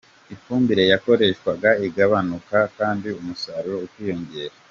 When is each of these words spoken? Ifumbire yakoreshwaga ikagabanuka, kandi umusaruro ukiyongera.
Ifumbire 0.35 0.83
yakoreshwaga 0.91 1.69
ikagabanuka, 1.85 2.57
kandi 2.77 3.07
umusaruro 3.19 3.77
ukiyongera. 3.87 4.53